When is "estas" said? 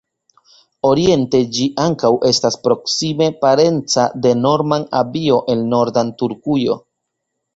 2.29-2.57